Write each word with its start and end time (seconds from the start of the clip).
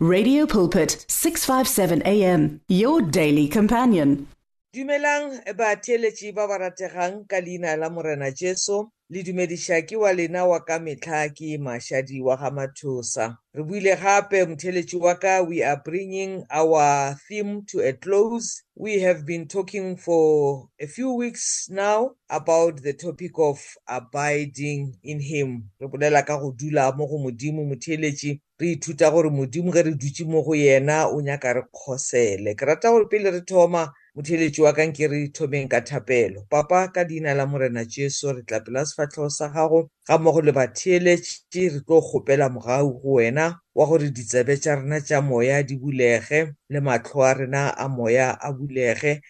Radio 0.00 0.46
Pulpit 0.46 1.04
657 1.08 2.02
AM 2.06 2.60
your 2.68 3.02
daily 3.02 3.48
companion. 3.48 4.28
Dumelang 4.72 5.42
batheletši 5.58 6.30
ba 6.30 6.46
ba 6.46 6.54
rategang 6.54 7.26
ka 7.26 7.42
leina 7.42 7.74
la 7.76 7.90
Morena 7.90 8.30
Jesu. 8.30 8.86
Le 9.10 9.24
dumediša 9.26 9.82
ke 9.82 9.98
wa 9.98 10.14
lena 10.14 10.46
wa 10.46 10.60
ka 10.62 10.78
mehla 10.78 11.34
ke 11.34 11.58
mašadi 11.58 12.22
wa 12.22 12.36
ga 12.38 12.46
mathosa. 12.54 13.38
Re 13.50 13.64
buile 13.66 13.98
gape 13.98 14.46
motheletši 14.46 15.00
wa 15.02 15.18
ka 15.18 15.42
we 15.42 15.64
are 15.66 15.82
bringing 15.82 16.46
our 16.48 17.18
theme 17.26 17.66
to 17.66 17.80
a 17.82 17.92
close. 17.92 18.62
We 18.76 19.00
have 19.02 19.26
been 19.26 19.48
talking 19.48 19.96
for 19.96 20.68
a 20.78 20.86
few 20.86 21.10
weeks 21.10 21.66
now 21.74 22.14
about 22.30 22.84
the 22.86 22.92
topic 22.92 23.34
of 23.34 23.58
abiding 23.88 24.94
in 25.02 25.18
him. 25.18 25.74
Re 25.80 25.88
bolela 25.90 26.22
ka 26.22 26.38
go 26.38 26.54
dula 26.54 26.94
mo 26.94 27.10
go 27.10 27.18
modimo 27.18 27.66
motheletši 27.66 28.38
re 28.60 28.72
ithuta 28.74 29.10
gore 29.10 29.30
modimo 29.30 29.72
ge 29.72 29.82
re 29.82 29.92
dutse 29.94 30.24
mo 30.24 30.42
go 30.42 30.54
yena 30.54 31.06
o 31.06 31.20
nyaka 31.20 31.52
re 31.52 31.62
kgosele. 31.72 32.54
Ke 32.56 32.66
rata 32.66 32.90
gore 32.90 33.06
pele 33.08 33.30
re 33.30 33.40
thoma 33.40 33.92
motheletši 34.16 34.60
wa 34.62 34.72
kanke 34.72 35.06
re 35.08 35.28
thomeng 35.30 35.68
ka 35.68 35.80
thapelo. 35.80 36.42
Papa 36.50 36.88
ka 36.92 37.04
leina 37.04 37.34
la 37.34 37.46
morena 37.46 37.84
jesu 37.84 38.32
re 38.32 38.42
tlapela 38.42 38.84
sefatlhego 38.84 39.30
sa 39.30 39.48
gago 39.48 39.90
ga 40.06 40.18
mmogo 40.18 40.40
le 40.42 40.52
batheeletše 40.52 41.70
re 41.70 41.80
tlo 41.86 42.00
kgopela 42.02 42.48
mogau 42.50 42.98
go 43.02 43.12
wena 43.22 43.60
wa 43.74 43.86
gore 43.86 44.10
ditsebe 44.10 44.56
tša 44.58 44.74
rena 44.74 45.00
tša 45.00 45.20
moya 45.20 45.62
di 45.62 45.76
bulege 45.76 46.52
le 46.68 46.80
matlho 46.80 47.22
a 47.22 47.34
rena 47.34 47.68
a 47.78 47.88
moya 47.88 48.34
a 48.40 48.52
bulege. 48.52 49.20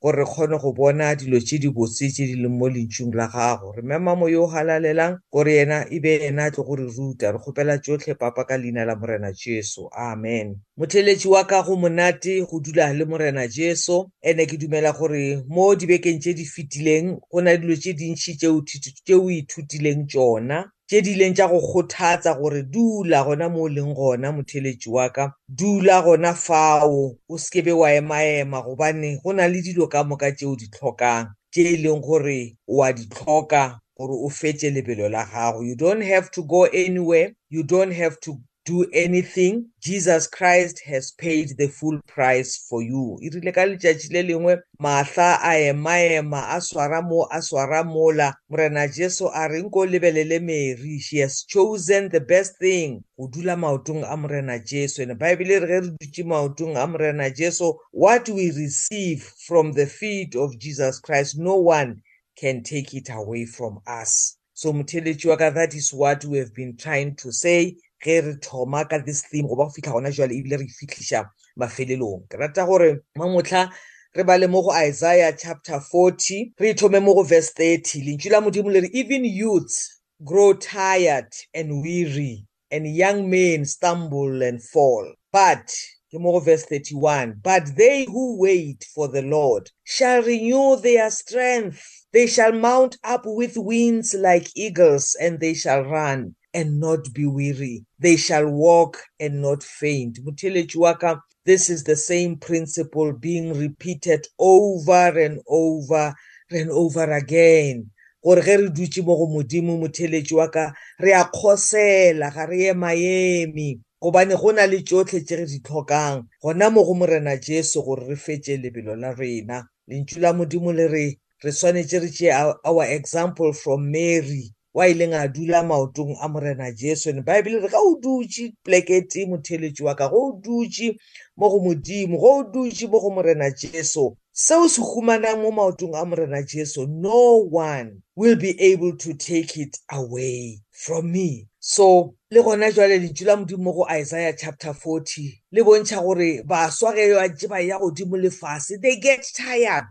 Gore 0.00 0.18
re 0.18 0.24
kgone 0.24 0.58
go 0.58 0.72
bona 0.72 1.14
dilo 1.14 1.40
tše 1.40 1.58
di 1.58 1.68
botse 1.70 2.08
tše 2.10 2.26
di 2.26 2.34
leng 2.36 2.58
mo 2.58 2.68
lentšung 2.68 3.14
la 3.14 3.26
gago. 3.26 3.72
Re 3.72 3.82
mema 3.82 4.14
mo 4.14 4.28
yo 4.28 4.44
o 4.44 4.46
halalelang 4.46 5.18
gore 5.32 5.52
yena 5.58 5.86
e 5.90 5.98
be 6.00 6.18
yena 6.22 6.44
a 6.46 6.50
tle 6.50 6.64
gore 6.64 6.86
ruta. 6.86 7.32
Re 7.32 7.38
kgopela 7.38 7.78
tsotlhe 7.78 8.14
papa 8.14 8.44
ka 8.44 8.56
leina 8.56 8.84
la 8.84 8.94
morena 8.96 9.32
jesu. 9.32 9.88
Amen. 9.92 10.56
Motheletši 10.78 11.28
wa 11.28 11.44
ka 11.44 11.62
go 11.62 11.76
monate 11.76 12.46
go 12.46 12.60
dula 12.60 12.92
le 12.92 13.04
morena 13.04 13.48
jesu. 13.48 14.06
Ene 14.22 14.46
ke 14.46 14.56
dumela 14.56 14.92
gore 14.92 15.42
mo 15.48 15.74
dibekeng 15.74 16.20
tše 16.20 16.34
di 16.34 16.44
fetileng 16.44 17.18
go 17.30 17.40
na 17.40 17.56
dilo 17.56 17.74
tše 17.76 17.92
dintšhi 17.92 18.36
tše 18.38 19.14
o 19.14 19.30
ithutileng 19.30 20.06
tšona 20.06 20.64
tše 20.88 21.02
di 21.04 21.12
ileng 21.12 21.34
tša 21.36 21.46
go 21.48 21.60
kgothatsa 21.60 22.32
gore 22.40 22.62
dula 22.62 23.18
gona 23.24 23.48
mo 23.52 23.60
o 23.62 23.68
leng 23.68 23.92
gona 23.94 24.32
motheletši 24.32 24.88
wa 24.90 25.08
ka. 25.12 25.24
Dula 25.48 26.00
gona 26.02 26.32
fao 26.34 27.16
o 27.28 27.34
sekebe 27.38 27.72
wa 27.72 27.88
ema-ema 27.92 28.62
gobane 28.62 29.20
go 29.22 29.32
na 29.32 29.44
le 29.52 29.60
dilo 29.60 29.86
ka 29.86 30.04
moka 30.04 30.32
tšeo 30.32 30.56
di 30.56 30.66
tlhokang 30.72 31.26
tše 31.52 31.62
e 31.72 31.76
leng 31.76 32.00
gore 32.00 32.56
wa 32.66 32.92
di 32.92 33.04
tlhoka 33.04 33.78
gore 33.96 34.14
o 34.16 34.28
fetse 34.28 34.70
lebelo 34.70 35.08
la 35.08 35.24
gago. 35.24 35.60
You 35.62 35.76
don't 35.76 36.02
have 36.02 36.30
to 36.30 36.42
go 36.42 36.64
anywhere 36.64 37.32
you 37.50 37.62
don't 37.62 37.92
have 37.92 38.16
to 38.20 38.40
do 38.68 38.84
anything 38.92 39.64
jesus 39.80 40.26
christ 40.26 40.82
has 40.84 41.12
paid 41.12 41.56
the 41.56 41.68
full 41.68 41.98
price 42.06 42.66
for 42.68 42.82
you. 42.82 43.18
E 43.22 43.30
rile 43.30 43.52
ka 43.52 43.64
letšatši 43.70 44.10
le 44.12 44.22
lengwe 44.28 44.54
mahla 44.82 45.28
a 45.42 45.52
ema-ema 45.70 46.40
a 46.56 46.60
swara 46.60 47.00
mo 47.02 47.26
a 47.30 47.38
swara 47.48 47.84
mola. 47.84 48.34
Morena 48.50 48.88
jesu 48.88 49.28
a 49.32 49.48
re 49.48 49.62
nko 49.62 49.86
lebelele 49.86 50.40
mary 50.42 50.98
she 50.98 51.18
has 51.18 51.44
chosen 51.44 52.08
the 52.08 52.20
best 52.20 52.58
thing. 52.58 53.02
Go 53.18 53.28
dula 53.28 53.56
maotong 53.56 54.04
a 54.10 54.16
morena 54.16 54.58
jesu. 54.58 55.02
Ene 55.02 55.14
baebile 55.14 55.60
re 55.60 55.66
ge 55.66 55.80
re 55.86 55.90
dutse 56.00 56.24
maotong 56.24 56.76
a 56.76 56.86
morena 56.86 57.30
jesu 57.30 57.72
what 57.92 58.28
we 58.28 58.50
receive 58.50 59.22
from 59.46 59.72
the 59.72 59.86
feet 59.86 60.34
of 60.36 60.58
jesus 60.58 61.00
christ 61.00 61.38
no 61.38 61.56
one 61.56 62.02
can 62.36 62.62
take 62.62 62.94
it 62.94 63.08
away 63.10 63.46
from 63.46 63.78
us. 63.86 64.36
So 64.54 64.72
motheletši 64.72 65.26
wa 65.28 65.36
ka 65.36 65.50
that 65.50 65.74
is 65.74 65.92
what 65.94 66.24
we 66.24 66.38
have 66.38 66.54
been 66.54 66.76
trying 66.76 67.14
to 67.16 67.32
say. 67.32 67.76
Ge 68.02 68.20
re 68.24 68.34
thoma 68.40 68.84
ka 68.88 68.98
this 68.98 69.22
theme 69.22 69.46
goba 69.46 69.66
go 69.66 69.70
fitlha 69.70 69.92
gona 69.92 70.10
jale 70.10 70.34
ebile 70.34 70.58
re 70.58 70.66
fitlhiša 70.66 71.28
mafelelong. 71.58 72.28
Ke 72.28 72.38
rata 72.38 72.66
gore 72.66 73.00
mamotlha 73.18 73.70
re 74.14 74.22
ba 74.24 74.38
le 74.38 74.48
mo 74.48 74.62
go 74.62 74.70
isaiah 74.70 75.36
chapter 75.36 75.80
40 75.80 76.54
re 76.60 76.74
ithome 76.74 77.02
mo 77.02 77.14
go 77.14 77.22
verse 77.22 77.52
30 77.52 78.02
lentšu 78.06 78.30
la 78.30 78.40
modimo 78.40 78.72
le 78.72 78.80
re 78.80 78.90
even 78.92 79.24
youths 79.24 80.00
grow 80.24 80.52
tired 80.52 81.32
and 81.54 81.82
weary 81.82 82.44
and 82.70 82.86
young 82.86 83.28
men 83.30 83.64
stumble 83.64 84.42
and 84.42 84.62
fall. 84.62 85.12
But 85.32 85.68
ke 86.10 86.18
mo 86.18 86.32
go 86.32 86.40
verse 86.40 86.64
31 86.64 87.40
but 87.42 87.76
they 87.76 88.04
who 88.04 88.38
wait 88.38 88.86
for 88.94 89.08
the 89.08 89.22
lord 89.22 89.70
shall 89.84 90.22
renew 90.22 90.76
their 90.76 91.10
strength. 91.10 91.82
They 92.12 92.26
shall 92.26 92.52
mount 92.52 92.96
up 93.04 93.22
with 93.26 93.58
wings 93.58 94.14
like 94.14 94.48
eagles 94.56 95.14
and 95.20 95.38
they 95.40 95.54
shall 95.54 95.82
run. 95.82 96.34
And 96.54 96.80
not 96.80 97.12
be 97.12 97.26
weary. 97.26 97.84
They 97.98 98.16
shall 98.16 98.46
walk 98.46 98.98
and 99.20 99.42
not 99.42 99.62
faint. 99.62 100.18
Motheletši 100.24 100.76
wa 100.76 100.94
ka, 100.94 101.20
this 101.44 101.70
is 101.70 101.84
the 101.84 101.96
same 101.96 102.36
principle 102.36 103.12
being 103.12 103.54
repeated 103.54 104.26
over 104.38 105.18
and 105.18 105.40
over 105.48 106.14
and 106.50 106.70
over 106.70 107.12
again. 107.12 107.90
gore 108.22 108.42
ge 108.42 108.56
re 108.56 108.68
dutse 108.68 109.00
mo 109.02 109.16
go 109.16 109.26
modimo 109.26 109.78
motheletši 109.78 110.34
wa 110.34 110.48
ka 110.50 110.74
re 110.98 111.12
a 111.14 111.24
kgosela 111.24 112.34
ga 112.34 112.46
re 112.46 112.66
ema-eme 112.74 113.78
gobane 114.02 114.34
go 114.36 114.50
na 114.52 114.66
le 114.66 114.82
tsotlhe 114.82 115.20
tše 115.24 115.36
re 115.36 115.46
di 115.46 115.60
tlhokang 115.60 116.26
gona 116.42 116.70
mo 116.70 116.84
go 116.84 116.94
morena 116.94 117.36
jesu 117.38 117.82
gore 117.82 118.06
re 118.08 118.16
fetse 118.16 118.58
lebelo 118.58 118.96
la 118.98 119.14
rena 119.14 119.62
lentšu 119.88 120.20
la 120.20 120.32
modimo 120.32 120.72
le 120.72 120.86
re 120.88 121.06
re 121.44 121.50
swanetše 121.52 121.98
re 122.02 122.10
tšee 122.10 122.32
our 122.64 122.84
example 122.84 123.52
from 123.52 123.90
mary 123.90 124.50
wa 124.78 124.86
ileng 124.88 125.14
a 125.14 125.28
dula 125.28 125.62
maotong 125.62 126.14
a 126.22 126.28
morena 126.28 126.72
jesu 126.72 127.10
ene 127.10 127.22
baebile 127.22 127.58
re 127.60 127.68
ga 127.68 127.78
o 127.78 127.98
dutse 128.02 128.54
plekete 128.64 129.26
motheletši 129.26 129.82
wa 129.82 129.94
ka 129.94 130.06
go 130.08 130.18
o 130.28 130.32
dutse 130.44 130.94
mo 131.36 131.50
go 131.50 131.58
modimo 131.58 132.16
go 132.18 132.28
o 132.38 132.42
dutse 132.52 132.86
mo 132.86 133.00
go 133.00 133.10
morena 133.10 133.50
jesu 133.50 134.16
seo 134.32 134.68
se 134.68 134.80
humanang 134.80 135.42
mo 135.42 135.50
maotong 135.50 135.98
a 135.98 136.04
morena 136.04 136.42
jesu 136.42 136.86
no 136.86 137.42
one 137.50 138.02
will 138.14 138.36
be 138.36 138.54
able 138.60 138.94
to 138.96 139.14
take 139.14 139.56
it 139.56 139.76
away 139.90 140.60
from 140.70 141.10
me. 141.10 141.48
So 141.58 142.14
le 142.30 142.42
gona 142.42 142.70
jwale 142.70 142.98
lentšu 142.98 143.26
la 143.26 143.36
modimo 143.36 143.58
mo 143.58 143.72
go 143.72 143.86
isaiah 143.90 144.32
chapter 144.32 144.72
40 144.72 145.42
le 145.50 145.62
bontšha 145.62 146.02
gore 146.02 146.42
baswa 146.46 146.94
ge 146.94 147.14
ba 147.14 147.28
tse 147.28 147.48
ba 147.48 147.58
ya 147.58 147.78
godimo 147.78 148.16
le 148.16 148.30
fase 148.30 148.78
they 148.80 149.00
get 149.00 149.26
tired. 149.34 149.90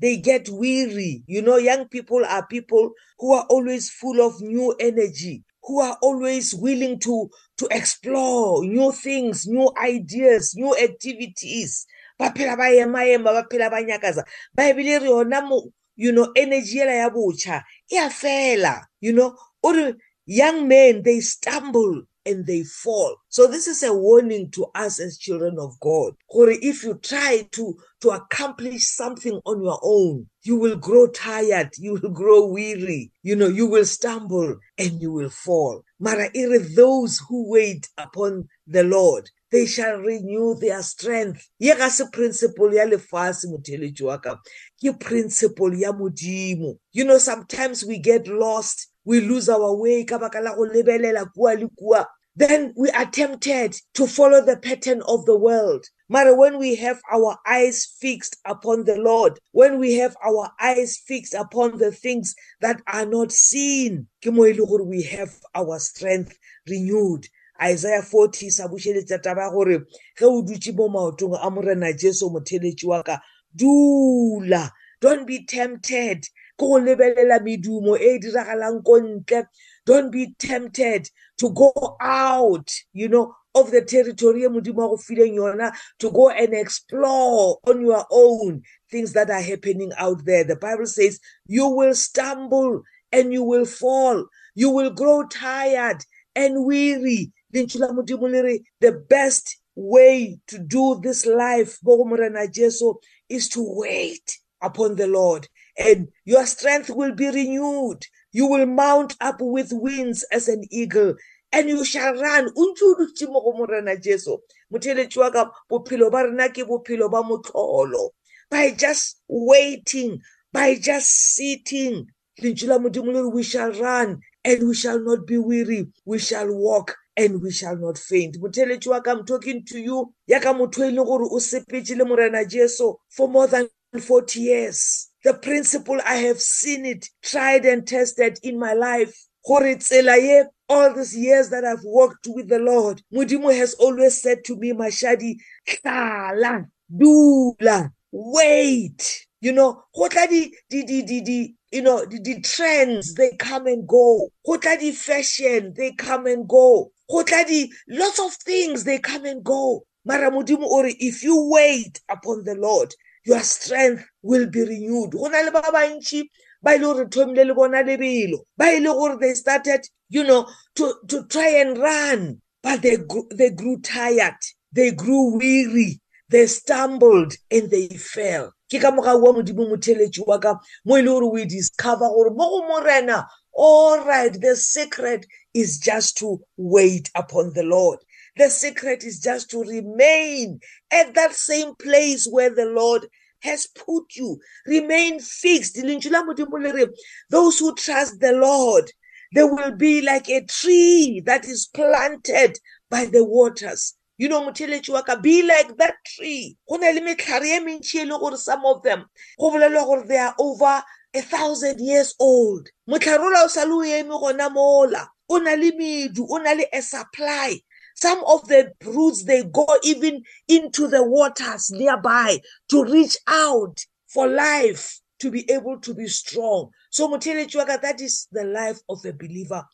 They 0.00 0.18
get 0.18 0.48
weary. 0.50 1.22
You 1.26 1.42
know, 1.42 1.56
young 1.56 1.88
people 1.88 2.24
are 2.24 2.46
people 2.46 2.92
who 3.18 3.32
are 3.34 3.46
always 3.50 3.90
full 3.90 4.20
of 4.26 4.40
new 4.40 4.74
energy, 4.80 5.44
who 5.64 5.80
are 5.80 5.98
always 6.02 6.54
willing 6.54 6.98
to, 7.00 7.30
to 7.58 7.68
explore 7.70 8.64
new 8.64 8.92
things, 8.92 9.46
new 9.46 9.70
ideas, 9.82 10.54
new 10.56 10.76
activities. 10.76 11.86
ba 12.18 12.32
phela 12.34 12.56
ba 12.58 12.66
ema-ema 12.74 13.32
ba 13.32 13.42
phela 13.50 13.70
ba 13.70 13.78
nyakaza 13.82 14.24
baebile 14.56 14.98
re 14.98 15.06
yona 15.08 15.40
mo 15.40 15.70
you 15.96 16.12
know 16.12 16.26
energy 16.34 16.80
ela 16.80 16.92
ya 16.92 17.10
botšha 17.10 17.62
e 17.90 17.96
a 17.98 18.10
fela 18.10 18.82
you 19.00 19.12
know 19.12 19.34
ore 19.62 19.94
young 20.26 20.66
men 20.68 21.02
they 21.02 21.20
stumble 21.20 22.02
and 22.28 22.46
they 22.46 22.62
fall. 22.62 23.16
So 23.30 23.46
this 23.46 23.66
is 23.66 23.82
a 23.82 23.92
warning 23.92 24.50
to 24.52 24.66
us 24.74 25.00
as 25.00 25.18
children 25.18 25.58
of 25.58 25.78
God. 25.80 26.12
Gore 26.30 26.50
if 26.50 26.84
you 26.84 26.94
try 27.02 27.48
to, 27.52 27.78
to 28.02 28.10
accomplish 28.10 28.84
something 28.86 29.40
on 29.44 29.62
your 29.62 29.80
own, 29.82 30.28
you 30.42 30.56
will 30.56 30.76
grow 30.76 31.06
tired, 31.08 31.70
you 31.78 31.94
will 31.94 32.10
grow 32.10 32.46
weary, 32.46 33.10
you 33.22 33.34
know, 33.34 33.48
you 33.48 33.66
will 33.66 33.84
stumble 33.84 34.56
and 34.76 35.00
you 35.00 35.10
will 35.10 35.30
fall. 35.30 35.82
Mara 35.98 36.28
those 36.76 37.20
who 37.28 37.50
wait 37.50 37.88
upon 37.96 38.48
the 38.66 38.84
Lord, 38.84 39.28
they 39.50 39.66
shall 39.66 39.96
renew 39.96 40.54
their 40.54 40.82
strength. 40.82 41.48
Ye 41.58 41.74
ga 41.74 41.88
se 41.88 42.04
principle 42.12 42.74
ya 42.74 42.84
lefase 42.84 43.46
motheletši 43.46 44.02
wa 44.02 44.18
ka, 44.18 44.38
ke 44.80 44.98
principle 45.00 45.74
ya 45.74 45.92
modimo. 45.92 46.78
You 46.92 47.04
know, 47.04 47.18
sometimes 47.18 47.84
we 47.84 47.98
get 47.98 48.28
lost 48.28 48.88
we 49.08 49.22
lose 49.22 49.48
our 49.48 49.72
way 49.74 50.04
ka 50.04 50.18
baka 50.18 50.38
la 50.40 50.54
go 50.54 50.68
lebelela 50.68 51.24
kua 51.32 51.56
le 51.56 51.66
kua 51.72 52.04
then 52.38 52.72
we 52.76 52.88
are 52.90 53.06
tempted 53.06 53.74
to 53.94 54.06
follow 54.06 54.40
the 54.40 54.56
pattern 54.56 55.02
of 55.08 55.26
the 55.26 55.36
world. 55.36 55.84
Mara, 56.08 56.34
when 56.36 56.56
we 56.56 56.76
have 56.76 57.02
our 57.12 57.36
eyes 57.44 57.84
fixed 58.00 58.36
upon 58.46 58.84
the 58.84 58.96
Lord, 58.96 59.40
when 59.50 59.80
we 59.80 59.94
have 59.94 60.16
our 60.24 60.52
eyes 60.60 60.96
fixed 60.96 61.34
upon 61.34 61.78
the 61.78 61.90
things 61.90 62.36
that 62.60 62.80
are 62.86 63.04
not 63.04 63.32
seen, 63.32 64.06
we 64.24 65.02
have 65.02 65.34
our 65.52 65.80
strength 65.80 66.38
renewed. 66.68 67.26
Isaiah 67.60 68.02
40 68.02 68.50
sa 68.50 68.68
bušeletša 68.70 69.18
taba 69.18 69.50
gore 69.50 69.82
ge 70.14 70.22
o 70.22 70.42
dutse 70.46 70.70
mo 70.70 70.86
maotong 70.86 71.34
a 71.42 71.50
morena 71.50 71.90
jesu 71.90 72.30
motheletši 72.30 72.86
wa 72.86 73.02
ka 73.02 73.18
dula 73.50 74.70
don't 75.02 75.26
be 75.26 75.42
tempted 75.42 76.22
ke 76.54 76.62
go 76.62 76.78
lebelela 76.78 77.42
medumo 77.42 77.98
e 77.98 78.18
diragalang 78.22 78.78
ko 78.86 79.02
ntle 79.02 79.50
don't 79.88 80.10
be 80.12 80.34
tempted 80.38 81.08
to 81.38 81.48
go 81.50 81.96
out 82.00 82.70
you 82.92 83.08
know 83.08 83.34
of 83.54 83.70
the 83.70 83.82
territory 83.82 84.42
e 84.42 84.48
modimo 84.48 84.76
wa 84.76 84.88
go 84.88 84.96
fileng 84.96 85.36
yona 85.36 85.72
to 85.98 86.10
go 86.10 86.28
and 86.30 86.52
explore 86.54 87.58
on 87.66 87.80
your 87.80 88.04
own 88.10 88.62
things 88.90 89.12
that 89.12 89.30
are 89.30 89.40
happening 89.40 89.90
out 89.96 90.24
there. 90.24 90.44
The 90.44 90.56
bible 90.56 90.86
says 90.86 91.18
you 91.46 91.66
will 91.68 91.94
stumble 91.94 92.82
and 93.10 93.32
you 93.32 93.42
will 93.42 93.64
fall. 93.64 94.26
You 94.54 94.70
will 94.70 94.90
grow 94.90 95.26
tired 95.26 96.04
and 96.36 96.64
weary. 96.64 97.32
Lentšu 97.54 97.80
la 97.80 97.88
modimo 97.88 98.30
le 98.30 98.42
re 98.42 98.62
the 98.80 98.92
best 98.92 99.56
way 99.74 100.38
to 100.48 100.58
do 100.58 101.00
this 101.02 101.24
life 101.24 101.78
bo 101.82 101.96
go 101.96 102.04
morena 102.04 102.46
jesu 102.48 102.94
is 103.28 103.48
to 103.48 103.64
wait 103.64 104.38
upon 104.60 104.96
the 104.96 105.06
lord 105.06 105.46
and 105.78 106.08
your 106.24 106.44
strength 106.46 106.90
will 106.90 107.14
be 107.14 107.30
renewed. 107.30 108.04
You 108.32 108.46
will 108.46 108.66
mount 108.66 109.16
up 109.20 109.36
with 109.40 109.72
wings 109.72 110.24
as 110.32 110.48
an 110.48 110.64
eagle 110.70 111.14
and 111.52 111.68
you 111.68 111.84
shall 111.84 112.14
run 112.14 112.48
o 112.56 112.62
ntse 112.74 112.82
o 112.84 112.94
dutse 112.96 113.26
mo 113.32 113.40
go 113.40 113.52
morena 113.52 113.96
jesu. 113.96 114.38
Motheletši 114.72 115.18
wa 115.18 115.30
ka 115.30 115.50
bophelo 115.70 116.10
ba 116.10 116.24
rena 116.24 116.48
ke 116.50 116.64
bophelo 116.68 117.10
ba 117.10 117.22
motlholo 117.22 118.10
by 118.50 118.70
just 118.72 119.22
waiting 119.28 120.20
by 120.52 120.76
just 120.76 121.08
sitting 121.36 122.06
lentšu 122.42 122.68
la 122.68 122.78
modimo 122.78 123.12
le 123.12 123.22
re 123.22 123.30
we 123.34 123.42
shall 123.42 123.72
run 123.72 124.20
and 124.44 124.68
we 124.68 124.74
shall 124.74 125.00
not 125.00 125.26
be 125.26 125.38
weary. 125.38 125.88
We 126.06 126.18
shall 126.18 126.48
walk 126.52 126.96
and 127.16 127.42
we 127.42 127.50
shall 127.52 127.76
not 127.76 127.98
faint. 127.98 128.38
Motheletši 128.40 128.88
wa 128.88 129.00
ka 129.00 129.12
i'm 129.12 129.24
talking 129.26 129.64
to 129.66 129.80
you. 129.80 130.14
Ya 130.26 130.40
ka 130.40 130.52
motho 130.54 130.84
e 130.84 130.92
leng 130.92 131.06
gore 131.06 131.24
o 131.30 131.38
sepetse 131.40 131.96
le 131.96 132.04
morena 132.04 132.44
jesu 132.44 132.94
for 133.10 133.28
more 133.28 133.46
than 133.48 133.68
40 133.98 134.40
years. 134.40 135.07
The 135.24 135.34
principle 135.34 135.98
i 136.06 136.16
have 136.16 136.40
seen 136.40 136.84
it 136.86 137.08
tried 137.22 137.64
and 137.64 137.86
tested 137.86 138.38
in 138.42 138.58
my 138.58 138.72
life. 138.72 139.14
Gore 139.46 139.76
tsela 139.76 140.16
ye 140.16 140.44
all 140.68 140.94
these 140.94 141.16
years 141.16 141.48
that 141.50 141.64
i've 141.64 141.84
walked 141.84 142.26
with 142.28 142.48
the 142.48 142.58
lord 142.58 143.00
modimo 143.12 143.54
has 143.56 143.74
always 143.74 144.20
said 144.20 144.44
to 144.44 144.56
me 144.56 144.72
mashadi 144.72 145.36
hlala 145.68 146.66
dula 146.94 147.90
wait. 148.12 149.26
You 149.40 149.52
know 149.52 149.84
go 149.94 150.08
tla 150.08 150.26
di 150.28 150.52
di 150.68 150.82
di 150.82 151.02
di 151.02 151.20
di 151.20 151.54
you 151.70 151.82
know 151.82 152.04
the, 152.04 152.20
the 152.20 152.40
trends 152.40 153.14
they 153.14 153.36
come 153.38 153.66
and 153.66 153.86
go. 153.86 154.28
Go 154.44 154.56
tla 154.56 154.76
di 154.76 154.92
fashion 154.92 155.72
they 155.76 155.92
come 155.92 156.26
and 156.26 156.48
go. 156.48 156.90
Go 157.10 157.22
tla 157.22 157.44
di 157.46 157.72
lots 157.88 158.18
of 158.20 158.32
things 158.34 158.84
they 158.84 158.98
come 158.98 159.24
and 159.24 159.42
go. 159.44 159.84
Mara 160.04 160.30
modimo 160.30 160.64
o 160.64 160.82
re 160.82 160.96
if 160.98 161.22
you 161.22 161.48
wait 161.50 162.00
upon 162.08 162.44
the 162.44 162.54
lord 162.54 162.92
your 163.24 163.40
strength 163.40 164.04
will 164.28 164.46
be 164.50 164.62
renewed. 164.62 165.12
Go 165.12 165.28
na 165.28 165.40
le 165.40 165.50
ba 165.50 165.62
bantši 165.62 166.20
ba 166.62 166.74
ile 166.74 166.84
gore 166.84 167.06
thomile 167.06 167.46
le 167.46 167.54
bona 167.54 167.82
lebelo 167.82 168.38
ba 168.56 168.66
ile 168.76 168.92
gore 168.92 169.16
they 169.18 169.34
started 169.34 169.80
you 170.10 170.22
know 170.24 170.46
to, 170.76 170.94
to 171.08 171.24
try 171.26 171.48
and 171.62 171.78
run 171.78 172.40
but 172.62 172.82
they, 172.82 172.98
they 173.30 173.50
grew 173.50 173.80
tired. 173.80 174.36
They 174.72 174.90
grew 174.90 175.38
weary. 175.38 176.00
They 176.28 176.46
stumbled 176.46 177.32
and 177.50 177.70
they 177.70 177.88
fell. 177.88 178.52
Ke 178.70 178.82
ka 178.82 178.90
moga 178.90 179.16
wa 179.16 179.32
modimo 179.32 179.64
motheletši 179.70 180.26
wa 180.26 180.38
ka 180.38 180.58
mo 180.84 180.96
e 180.96 181.02
le 181.02 181.08
gore 181.08 181.30
we 181.30 181.44
discover 181.46 182.08
gore 182.08 182.30
mo 182.30 182.50
go 182.50 182.68
morena 182.68 183.26
all 183.54 184.04
right 184.04 184.40
the 184.40 184.54
secret 184.54 185.26
is 185.54 185.78
just 185.78 186.18
to 186.18 186.38
wait 186.58 187.10
upon 187.14 187.52
the 187.54 187.62
lord. 187.62 187.98
The 188.36 188.50
secret 188.50 189.04
is 189.04 189.20
just 189.20 189.50
to 189.50 189.64
remain 189.64 190.60
at 190.92 191.14
that 191.14 191.32
same 191.34 191.74
place 191.76 192.28
where 192.30 192.54
the 192.54 192.66
lord 192.66 193.08
has 193.40 193.66
put 193.66 194.16
you. 194.16 194.38
Remain 194.66 195.20
fixed. 195.20 195.76
Those 195.76 197.58
who 197.58 197.74
trust 197.74 198.20
the 198.20 198.32
lord 198.32 198.90
they 199.32 199.42
will 199.42 199.72
be 199.72 200.00
like 200.00 200.28
a 200.28 200.44
tree 200.44 201.22
that 201.26 201.44
is 201.44 201.68
planted 201.74 202.58
by 202.90 203.04
the 203.04 203.24
waters. 203.24 203.94
You 204.16 204.28
know 204.28 204.40
motheletši 204.40 204.92
wa 204.92 205.02
ka 205.02 205.16
be 205.16 205.42
like 205.42 205.76
that 205.76 205.94
tree. 206.04 206.56
Go 206.68 206.76
na 206.76 206.88
le 206.90 207.00
metlhare 207.00 207.44
e 207.44 207.60
mentšhi 207.60 208.02
e 208.02 208.04
le 208.04 208.18
gore 208.18 208.36
some 208.36 208.64
of 208.64 208.82
them 208.82 209.04
go 209.38 209.50
bolelwa 209.50 209.84
gore 209.84 210.06
they 210.06 210.18
are 210.18 210.34
over 210.38 210.82
a 211.14 211.20
thousand 211.20 211.78
years 211.80 212.14
old. 212.18 212.68
Motlhare 212.88 213.20
ola 213.20 213.44
o 213.44 213.48
sa 213.48 213.64
le 213.64 213.74
o 213.74 213.82
eme 213.82 214.20
gona 214.20 214.50
mola. 214.50 215.08
O 215.28 215.38
na 215.38 215.54
le 215.54 215.70
medu 215.72 216.26
o 216.28 216.38
na 216.38 216.52
le 216.52 216.64
a 216.72 216.82
supply. 216.82 217.60
Some 218.00 218.22
of 218.28 218.46
the 218.46 218.72
roots 218.84 219.24
they 219.24 219.42
go 219.42 219.66
even 219.82 220.22
into 220.46 220.86
the 220.86 221.02
waters 221.02 221.70
nearby 221.72 222.38
to 222.70 222.84
reach 222.84 223.16
out 223.26 223.76
for 224.06 224.28
life 224.28 225.00
to 225.18 225.32
be 225.32 225.50
able 225.50 225.80
to 225.80 225.94
be 225.94 226.06
strong. 226.06 226.70
So 226.90 227.08
motheletši 227.08 227.56
wa 227.56 227.64
ka 227.64 227.76
that 227.82 228.00
is 228.00 228.28
the 228.30 228.44
life 228.44 228.78
of 228.88 229.04
a 229.04 229.12
believer. 229.12 229.64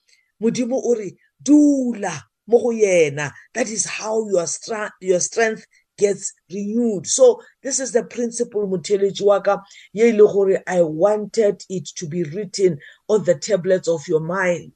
Modimo 0.43 0.81
o 0.83 0.95
re 0.95 1.15
dula 1.43 2.25
mo 2.47 2.59
go 2.59 2.71
yena. 2.71 3.31
That 3.53 3.69
is 3.69 3.85
how 3.85 4.27
your, 4.29 4.47
stra 4.47 4.91
your 5.03 5.21
strength 5.21 5.67
gets 5.99 6.33
renewed. 6.51 7.07
So 7.07 7.43
this 7.63 7.79
is 7.79 7.93
the 7.93 8.05
principle 8.05 8.67
motheletši 8.67 9.23
wa 9.23 9.41
ka 9.41 9.63
ye 9.93 10.13
le 10.13 10.33
gore 10.33 10.63
i 10.67 10.81
wanted 10.81 11.63
it 11.69 11.87
to 11.97 12.09
be 12.09 12.25
written 12.25 12.79
on 13.09 13.25
the 13.25 13.35
tablets 13.35 13.87
of 13.87 14.09
your 14.09 14.21
mind 14.21 14.73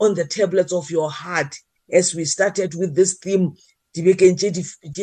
on 0.00 0.14
the 0.14 0.24
tablets 0.24 0.72
of 0.72 0.90
your 0.90 1.10
heart. 1.10 1.54
As 1.92 2.14
we 2.14 2.24
started 2.24 2.74
with 2.74 2.94
this 2.94 3.18
theme 3.18 3.52
dibekeng 3.94 4.36
tše 4.36 4.50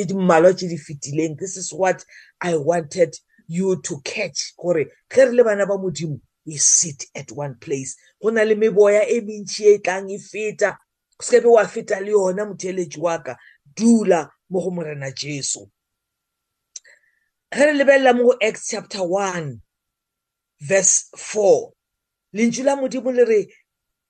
di 0.05 0.13
mmalwa 0.13 0.53
tše 0.53 0.67
di 0.67 0.77
fetileng 0.77 1.37
this 1.37 1.57
is 1.57 1.73
what 1.73 2.05
i 2.41 2.55
wanted 2.55 3.15
you 3.47 3.81
to 3.81 4.01
catch. 4.03 4.53
Gore 4.57 4.85
ge 5.09 5.25
re 5.25 5.31
le 5.31 5.43
bana 5.43 5.65
ba 5.65 5.77
modimo 5.77 6.19
we 6.45 6.57
sit 6.57 7.05
at 7.15 7.31
one 7.31 7.55
place. 7.55 7.95
Go 8.21 8.29
na 8.29 8.43
le 8.43 8.55
meboya 8.55 9.03
e 9.07 9.21
mentši 9.21 9.75
e 9.75 9.77
tlang 9.79 10.09
e 10.09 10.17
feta. 10.17 10.77
Se 11.21 11.39
be 11.39 11.47
wa 11.47 11.65
feta 11.65 11.99
le 12.01 12.11
yona 12.11 12.45
motheletši 12.45 12.97
wa 12.97 13.17
ka. 13.19 13.35
Dula 13.75 14.29
mo 14.49 14.61
go 14.61 14.71
morena 14.71 15.11
jesu. 15.11 15.69
Ge 17.53 17.65
re 17.65 17.73
lebelela 17.73 18.15
mo 18.15 18.23
go 18.23 18.37
acts 18.41 18.69
chapter 18.69 18.99
1 18.99 19.59
verse 20.59 21.09
4 21.15 21.71
lentšu 22.33 22.63
la 22.63 22.75
modimo 22.75 23.11
le 23.11 23.25
re 23.25 23.47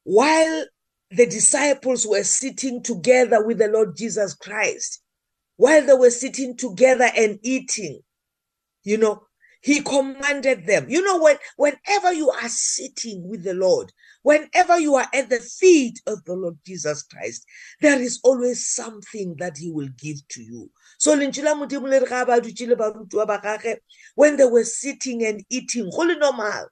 while 0.06 0.68
the 1.16 1.26
disciples 1.26 2.08
were 2.08 2.24
sitting 2.24 2.82
together 2.84 3.46
with 3.46 3.60
the 3.60 3.68
lord 3.68 3.96
jesus 3.96 4.34
christ. 4.34 5.02
While 5.58 5.86
they 5.86 5.94
were 5.94 6.10
sitting 6.10 6.58
together 6.58 7.10
and 7.16 7.40
eating 7.44 8.02
you 8.84 8.98
know 8.98 9.24
he 9.62 9.80
commanded 9.82 10.68
them. 10.68 10.90
You 10.90 11.02
know 11.04 11.22
when 11.22 11.38
whenever 11.56 12.12
you 12.12 12.30
are 12.30 12.50
sitting 12.50 13.28
with 13.30 13.44
the 13.44 13.54
lord 13.54 13.92
whenever 14.24 14.78
you 14.78 14.96
are 14.96 15.08
at 15.14 15.30
the 15.30 15.40
feet 15.40 16.02
of 16.06 16.24
the 16.26 16.34
lord 16.34 16.58
jesus 16.66 17.04
christ 17.04 17.46
there 17.80 18.02
is 18.02 18.20
always 18.24 18.68
something 18.68 19.36
that 19.40 19.58
he 19.58 19.72
will 19.72 19.90
give 19.98 20.28
to 20.30 20.42
you. 20.44 20.70
So 20.98 21.18
when 24.16 24.38
they 24.38 24.46
were 24.46 24.64
sitting 24.64 25.26
and 25.26 25.46
eating 25.50 25.90
go 25.90 26.02
le 26.04 26.16
normal 26.18 26.68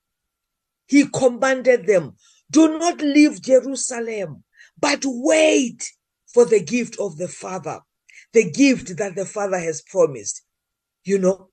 he 0.88 1.08
commanded 1.08 1.88
them 1.88 2.16
do 2.52 2.78
not 2.78 3.02
leave 3.02 3.42
jerusalem 3.42 4.44
but 4.80 5.02
wait 5.06 5.92
for 6.34 6.46
the 6.46 6.64
gift 6.64 6.98
of 7.00 7.18
the 7.18 7.28
father 7.28 7.80
the 8.34 8.52
gift 8.52 8.98
that 8.98 9.16
the 9.16 9.26
father 9.26 9.60
has 9.60 9.82
promised 9.82 10.44
you 11.04 11.18
know. 11.20 11.50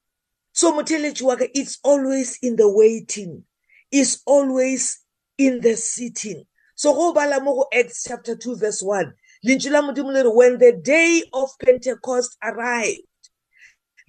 So 0.53 0.73
motheletši 0.73 1.23
wa 1.23 1.37
ka 1.37 1.47
it's 1.55 1.79
always 1.85 2.39
in 2.43 2.57
the 2.57 2.69
waiting 2.71 3.45
is 3.93 4.23
always 4.27 5.01
in 5.39 5.61
the 5.61 5.77
sitting. 5.77 6.45
So 6.75 6.93
go 6.95 7.13
bala 7.13 7.41
mo 7.41 7.67
acts 7.73 8.05
chapter 8.09 8.37
2 8.37 8.57
verse 8.57 8.83
1 8.83 9.13
lentšu 9.47 9.71
la 9.71 9.83
modimo 9.83 10.35
when 10.35 10.59
the 10.59 10.73
day 10.83 11.23
of 11.33 11.51
pentecost 11.65 12.37
arrived 12.43 13.03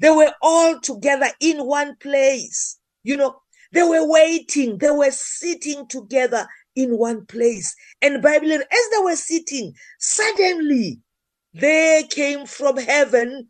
they 0.01 0.09
were 0.09 0.33
all 0.41 0.79
together 0.79 1.29
in 1.39 1.65
one 1.65 1.95
place 1.97 2.77
you 3.03 3.17
know. 3.17 3.35
They 3.71 3.83
were 3.83 4.07
waiting 4.09 4.79
they 4.79 4.89
were 4.89 5.11
sitting 5.11 5.87
together 5.87 6.47
in 6.75 6.97
one 6.97 7.25
place. 7.25 7.75
And 8.01 8.21
bible 8.21 8.51
as 8.53 8.61
they 8.93 9.03
were 9.03 9.15
sitting 9.15 9.73
suddenly 9.99 11.01
there 11.53 12.03
came 12.03 12.45
from 12.45 12.77
heaven 12.77 13.49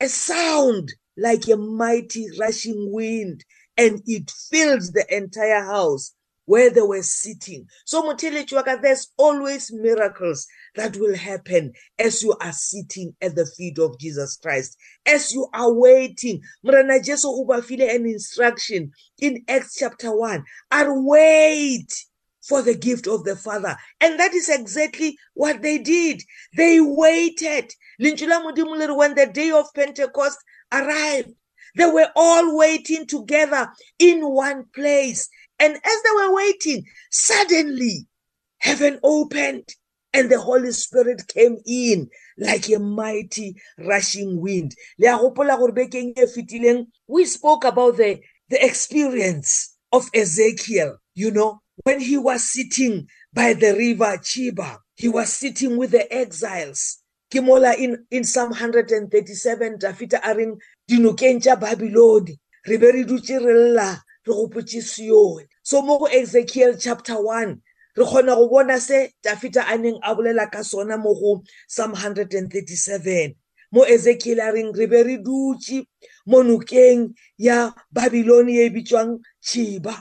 a 0.00 0.08
sound 0.08 0.92
like 1.16 1.48
a 1.48 1.56
mighty 1.56 2.26
rushing 2.38 2.92
wind, 2.92 3.44
and 3.76 4.02
it 4.06 4.30
filled 4.50 4.82
the 4.94 5.04
entire 5.10 5.64
house. 5.64 6.14
Where 6.46 6.70
they 6.70 6.80
were 6.82 7.02
sitting. 7.02 7.66
So, 7.84 8.02
Mutilichwaka, 8.02 8.80
there's 8.82 9.08
always 9.16 9.72
miracles 9.72 10.46
that 10.76 10.96
will 10.96 11.16
happen 11.16 11.72
as 11.98 12.22
you 12.22 12.34
are 12.40 12.52
sitting 12.52 13.14
at 13.20 13.34
the 13.34 13.46
feet 13.46 13.78
of 13.78 13.98
Jesus 13.98 14.36
Christ, 14.36 14.76
as 15.06 15.32
you 15.32 15.48
are 15.54 15.72
waiting. 15.72 16.40
Mrana 16.64 17.04
Jesu 17.04 17.28
ubafile 17.28 17.94
an 17.94 18.06
instruction 18.06 18.92
in 19.20 19.44
Acts 19.48 19.76
chapter 19.78 20.14
1 20.14 20.44
and 20.72 21.06
wait 21.06 21.92
for 22.42 22.62
the 22.62 22.74
gift 22.74 23.06
of 23.06 23.24
the 23.24 23.36
Father. 23.36 23.76
And 24.00 24.18
that 24.18 24.34
is 24.34 24.48
exactly 24.48 25.16
what 25.34 25.62
they 25.62 25.78
did. 25.78 26.22
They 26.56 26.80
waited. 26.80 27.72
When 27.98 28.16
the 28.16 29.30
day 29.32 29.50
of 29.52 29.66
Pentecost 29.74 30.38
arrived. 30.72 31.30
They 31.74 31.86
were 31.86 32.10
all 32.14 32.56
waiting 32.56 33.06
together 33.06 33.70
in 33.98 34.20
one 34.20 34.66
place. 34.74 35.28
And 35.62 35.76
as 35.76 36.02
they 36.02 36.10
were 36.16 36.34
waiting, 36.34 36.84
suddenly 37.12 38.08
heaven 38.58 38.98
opened 39.04 39.68
and 40.12 40.28
the 40.28 40.40
Holy 40.40 40.72
Spirit 40.72 41.28
came 41.28 41.58
in 41.64 42.10
like 42.36 42.68
a 42.68 42.80
mighty 42.80 43.54
rushing 43.78 44.40
wind. 44.40 44.74
We 44.98 45.06
spoke 47.26 47.64
about 47.64 47.96
the, 47.96 48.20
the 48.48 48.66
experience 48.66 49.76
of 49.92 50.10
Ezekiel, 50.12 50.98
you 51.14 51.30
know, 51.30 51.60
when 51.84 52.00
he 52.00 52.18
was 52.18 52.42
sitting 52.42 53.06
by 53.32 53.54
the 53.54 53.76
river 53.76 54.18
Chiba. 54.18 54.78
He 54.96 55.08
was 55.08 55.32
sitting 55.32 55.76
with 55.76 55.92
the 55.92 56.12
exiles 56.12 56.98
ke 57.32 57.40
mola 57.40 57.72
in, 57.74 58.04
in 58.10 58.24
psalm 58.24 58.50
137 58.50 59.78
dafita 59.78 60.18
a 60.24 60.34
reng 60.34 60.58
dinokeng 60.90 61.40
tša 61.40 61.56
babilone 61.56 62.36
re 62.66 62.78
so 65.62 65.82
mo 65.82 65.98
go 65.98 66.06
ezekiel 66.06 66.76
chapter 66.78 67.14
1 67.14 67.56
re 67.96 68.04
kgona 68.04 68.34
go 68.34 68.48
bona 68.48 68.80
se 68.80 69.12
dafita 69.24 69.64
a 69.68 69.78
neng 69.78 69.98
a 70.02 70.14
bolela 70.14 70.50
ka 70.50 70.62
sona 70.62 70.96
mo 70.98 71.14
go 71.14 71.42
psalm 71.68 71.92
137 71.94 73.34
mo 73.72 73.84
ezekiel 73.84 74.40
a 74.40 74.52
reng 74.52 74.72
re 74.72 74.86
be 74.86 75.02
re 75.02 75.16
dutse 75.18 75.86
mo 76.26 76.42
nokeng 76.42 77.14
ya 77.38 77.72
babilone 77.92 78.52
e 78.52 78.68
bitswang 78.70 79.20
chiba 79.40 79.96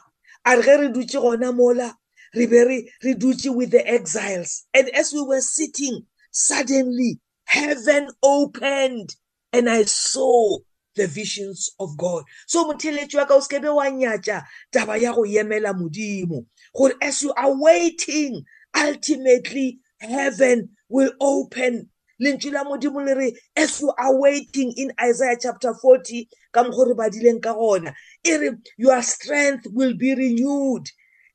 a 0.45 0.55
re 0.55 0.61
ge 0.63 0.75
re 0.77 0.87
dutse 0.89 1.17
gona 1.19 1.51
mola 1.51 1.95
re 2.33 2.45
be 2.45 2.87
re 3.03 3.13
dutse 3.15 3.53
with 3.53 3.71
the 3.71 3.83
exiles. 3.85 4.63
And 4.73 4.87
as 4.95 5.11
we 5.11 5.21
were 5.21 5.41
sitting 5.41 6.07
Suddenly, 6.31 7.19
heaven 7.43 8.09
opened 8.23 9.15
and 9.51 9.69
I 9.69 9.83
saw 9.83 10.59
the 10.95 11.07
visions 11.07 11.69
of 11.79 11.97
God. 11.97 12.23
So 12.47 12.65
motheletši 12.65 13.15
wa 13.15 13.25
ka 13.25 13.35
o 13.35 13.39
sekebe 13.39 13.73
wa 13.73 13.85
nyatša 13.85 14.43
taba 14.73 15.01
ya 15.01 15.13
go 15.13 15.23
emela 15.23 15.73
modimo 15.73 16.45
gore 16.75 16.93
as 17.01 17.21
you 17.21 17.33
are 17.33 17.53
waiting 17.55 18.43
ultimately 18.75 19.79
heaven 19.99 20.69
will 20.89 21.11
open. 21.19 21.89
Lentswe 22.21 22.51
la 22.51 22.63
modimo 22.63 23.05
le 23.05 23.15
re 23.15 23.35
as 23.55 23.81
you 23.81 23.91
are 23.97 24.15
waiting 24.19 24.73
in 24.77 24.91
isaiah 25.01 25.37
chapter 25.39 25.73
40 25.73 26.27
ka 26.53 26.63
mokgo 26.63 26.87
re 26.87 26.93
badileng 26.93 27.41
ka 27.41 27.53
gona 27.53 27.93
e 28.23 28.37
re 28.37 28.51
your 28.77 29.01
strength 29.01 29.65
will 29.71 29.95
be 29.95 30.13
renewed. 30.13 30.85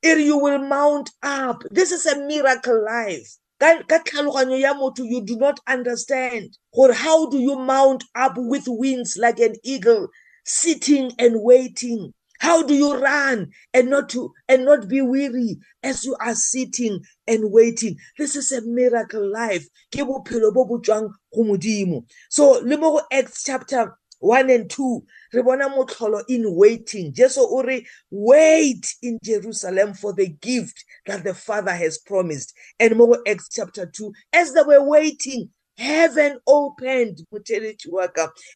E 0.05 0.15
re 0.15 0.25
you 0.25 0.39
will 0.39 0.59
mount 0.59 1.11
up. 1.23 1.63
This 1.71 1.93
is 1.93 2.07
a 2.07 2.27
miracle 2.27 2.85
life. 2.85 3.37
Ka 3.59 3.99
tlhaloganyo 4.05 4.59
ya 4.61 4.75
motho 4.75 5.05
you 5.05 5.21
do 5.25 5.37
not 5.37 5.61
understand 5.67 6.57
gore 6.75 6.93
how 6.93 7.29
do 7.31 7.39
you 7.39 7.57
mount 7.57 8.05
up 8.15 8.35
with 8.37 8.65
wings 8.69 9.17
like 9.17 9.41
an 9.41 9.55
eagle 9.63 10.09
sitting 10.47 11.13
and 11.19 11.43
waiting? 11.43 12.15
How 12.39 12.63
do 12.63 12.75
you 12.75 12.99
run 12.99 13.51
and 13.73 13.91
not 13.91 14.11
to 14.11 14.31
and 14.49 14.65
not 14.65 14.89
be 14.89 15.01
weary 15.01 15.57
as 15.83 16.05
you 16.05 16.17
are 16.21 16.35
sitting 16.35 17.01
and 17.27 17.51
waiting? 17.51 17.97
This 18.19 18.37
is 18.37 18.53
a 18.53 18.61
miracle 18.63 19.31
life. 19.33 19.67
Ke 19.91 20.01
bophelo 20.01 20.53
bo 20.55 20.65
bo 20.65 20.79
tswang 20.79 21.11
go 21.35 21.43
modimo. 21.43 22.05
So 22.31 22.61
le 22.63 22.77
mo 22.77 22.99
go 22.99 23.03
acts 23.11 23.43
chapter 23.43 23.97
1 24.21 24.51
and 24.51 24.71
2 24.71 25.03
re 25.37 25.43
bona 25.43 25.69
motlholo 25.69 26.23
in 26.29 26.55
waiting. 26.55 27.13
Jesu 27.13 27.41
o 27.41 27.63
re 27.63 27.87
wait 28.11 28.95
in 29.03 29.19
jerusalem 29.23 29.95
for 29.95 30.13
the 30.15 30.29
gift 30.29 30.85
that 31.07 31.25
the 31.25 31.35
father 31.35 31.73
has 31.73 31.99
promised. 31.99 32.55
And 32.81 32.97
mo 32.97 33.17
acts 33.27 33.49
chapter 33.53 33.87
2 33.87 34.13
as 34.33 34.55
they 34.55 34.63
were 34.63 34.83
waiting 34.83 35.51
heaven 35.79 36.39
opened 36.47 37.19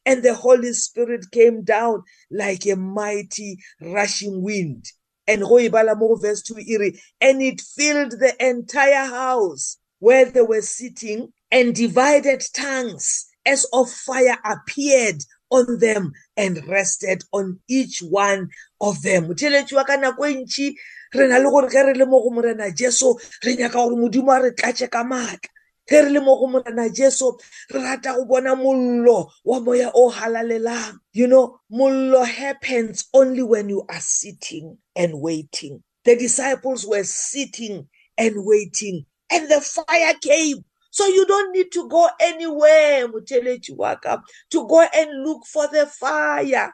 and 0.06 0.22
the 0.22 0.34
holy 0.34 0.72
spirit 0.72 1.26
came 1.30 1.62
down 1.62 2.02
like 2.30 2.66
a 2.66 2.76
mighty 2.76 3.58
rushing 3.80 4.42
wind. 4.42 4.86
And 5.26 5.42
go 5.42 5.56
ibala 5.56 5.98
mo 5.98 6.16
verse 6.16 6.42
2 6.42 6.58
iri 6.66 7.00
and 7.20 7.42
it 7.42 7.60
filled 7.60 8.12
the 8.12 8.34
entire 8.40 9.06
house 9.06 9.76
where 9.98 10.24
they 10.24 10.40
were 10.40 10.62
sitting 10.62 11.32
and 11.50 11.74
divided 11.74 12.42
tongues 12.54 13.26
as 13.46 13.66
of 13.72 13.90
fire 13.90 14.38
appeared 14.44 15.22
on 15.50 15.78
them 15.78 16.12
and 16.36 16.66
rested 16.68 17.22
on 17.32 17.60
each 17.68 18.00
one 18.00 18.48
of 18.80 19.02
them. 19.02 19.28
Motheletši 19.28 19.74
wa 19.74 19.84
ka 19.84 19.96
nako 19.96 20.24
e 20.28 20.34
ntšhi 20.44 20.74
re 21.14 21.28
na 21.28 21.38
le 21.38 21.50
gore 21.50 21.68
ge 21.68 21.82
re 21.82 21.94
le 21.94 22.06
mo 22.06 22.22
go 22.22 22.30
morena 22.30 22.70
jesu 22.70 23.14
re 23.44 23.56
nyaka 23.56 23.74
gore 23.74 23.96
modimo 23.96 24.32
a 24.32 24.42
re 24.42 24.50
tlatše 24.50 24.90
ka 24.90 25.04
maatla. 25.04 25.48
Ge 25.88 26.02
re 26.02 26.10
le 26.10 26.20
mo 26.20 26.38
go 26.38 26.46
morena 26.46 26.88
jesu 26.88 27.32
re 27.72 27.80
rata 27.80 28.14
go 28.14 28.24
bona 28.24 28.54
mollo 28.56 29.30
wa 29.44 29.60
moya 29.60 29.90
o 29.94 30.10
halalelang. 30.10 30.98
You 31.12 31.26
know 31.26 31.60
mollo 31.70 32.24
happens 32.24 33.08
only 33.12 33.42
when 33.42 33.68
you 33.68 33.84
are 33.88 34.00
sitting 34.00 34.78
and 34.96 35.20
waiting. 35.20 35.82
The 36.04 36.16
disciples 36.16 36.86
were 36.86 37.04
sitting 37.04 37.88
and 38.16 38.34
waiting 38.36 39.04
and 39.30 39.50
the 39.50 39.60
fire 39.60 40.14
came. 40.22 40.64
So 40.90 41.06
you 41.06 41.26
don't 41.26 41.52
need 41.52 41.72
to 41.72 41.88
go 41.88 42.08
anywhere, 42.20 43.08
Mutelechi 43.08 43.76
Waka, 43.76 44.22
to 44.50 44.66
go 44.66 44.82
and 44.94 45.24
look 45.24 45.46
for 45.46 45.68
the 45.68 45.86
fire. 45.86 46.72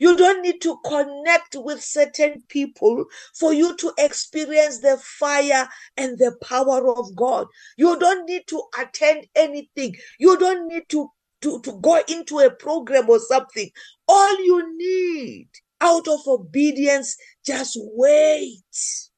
You 0.00 0.16
don't 0.16 0.42
need 0.42 0.60
to 0.62 0.78
connect 0.84 1.56
with 1.56 1.82
certain 1.82 2.42
people 2.48 3.04
for 3.34 3.52
you 3.52 3.76
to 3.76 3.92
experience 3.98 4.78
the 4.78 4.96
fire 4.98 5.68
and 5.96 6.16
the 6.18 6.36
power 6.42 6.88
of 6.96 7.14
God. 7.16 7.46
You 7.76 7.98
don't 7.98 8.28
need 8.28 8.46
to 8.48 8.62
attend 8.78 9.26
anything. 9.34 9.96
You 10.18 10.38
don't 10.38 10.68
need 10.68 10.88
to, 10.90 11.10
to, 11.42 11.60
to 11.62 11.72
go 11.80 12.00
into 12.08 12.38
a 12.38 12.50
program 12.50 13.10
or 13.10 13.18
something. 13.18 13.70
All 14.06 14.44
you 14.44 14.76
need 14.76 15.48
out 15.80 16.06
of 16.08 16.20
obedience, 16.26 17.16
just 17.44 17.76
wait. 17.78 18.62